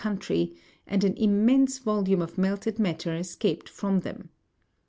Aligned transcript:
117 0.03 0.47
country, 0.47 0.59
and 0.87 1.03
an 1.03 1.13
immense 1.15 1.77
volume 1.77 2.23
of 2.23 2.35
melted 2.35 2.79
matter 2.79 3.13
escaped 3.15 3.69
from 3.69 3.99
them. 3.99 4.29